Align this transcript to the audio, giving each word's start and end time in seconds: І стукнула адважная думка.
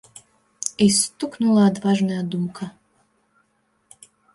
І 0.85 0.87
стукнула 1.01 1.61
адважная 1.75 2.23
думка. 2.33 2.65